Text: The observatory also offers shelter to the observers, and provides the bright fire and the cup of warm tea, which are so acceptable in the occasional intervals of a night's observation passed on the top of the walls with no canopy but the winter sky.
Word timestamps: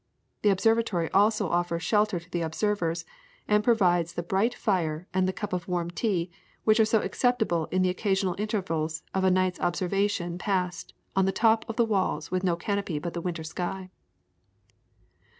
The 0.41 0.49
observatory 0.49 1.11
also 1.11 1.47
offers 1.47 1.83
shelter 1.83 2.19
to 2.19 2.27
the 2.31 2.41
observers, 2.41 3.05
and 3.47 3.63
provides 3.63 4.13
the 4.13 4.23
bright 4.23 4.55
fire 4.55 5.05
and 5.13 5.27
the 5.27 5.31
cup 5.31 5.53
of 5.53 5.67
warm 5.67 5.91
tea, 5.91 6.31
which 6.63 6.79
are 6.79 6.85
so 6.85 7.03
acceptable 7.03 7.67
in 7.67 7.83
the 7.83 7.91
occasional 7.91 8.33
intervals 8.39 9.03
of 9.13 9.23
a 9.23 9.29
night's 9.29 9.59
observation 9.59 10.39
passed 10.39 10.95
on 11.15 11.25
the 11.25 11.31
top 11.31 11.69
of 11.69 11.75
the 11.75 11.85
walls 11.85 12.31
with 12.31 12.43
no 12.43 12.55
canopy 12.55 12.97
but 12.97 13.13
the 13.13 13.21
winter 13.21 13.43
sky. 13.43 13.91